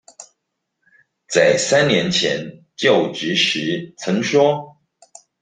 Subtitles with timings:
[1.31, 4.77] 在三年前就職時曾說